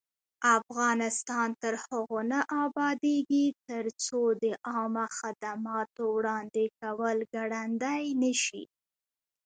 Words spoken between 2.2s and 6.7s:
نه ابادیږي، ترڅو د عامه خدماتو وړاندې